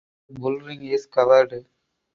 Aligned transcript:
The 0.29 0.33
bullring 0.39 0.83
is 0.85 1.05
covered. 1.05 1.67